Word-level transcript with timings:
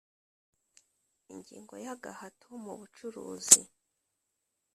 ingingo 1.31 1.73
ya 1.85 1.91
agahato 1.95 2.49
mu 2.63 2.73
bucuruzi 2.79 3.61